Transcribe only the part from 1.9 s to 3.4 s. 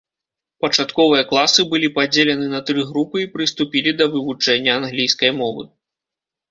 падзелены на тры групы і